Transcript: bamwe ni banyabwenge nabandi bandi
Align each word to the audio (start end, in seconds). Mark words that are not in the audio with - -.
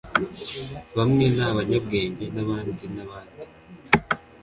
bamwe 0.97 1.25
ni 1.35 1.47
banyabwenge 1.55 2.25
nabandi 2.35 2.85
bandi 3.07 3.41